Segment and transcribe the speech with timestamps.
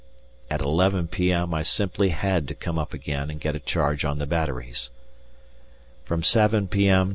[0.49, 1.53] At 11 p.m.
[1.53, 4.89] I simply had to come up again and get a charge on the batteries.
[6.05, 7.09] From 7 p.m.